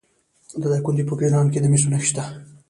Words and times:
د 0.61 0.63
دایکنډي 0.71 1.03
په 1.07 1.13
کجران 1.19 1.47
کې 1.51 1.59
د 1.61 1.65
مسو 1.71 1.87
نښې 1.91 2.07
شته. 2.09 2.23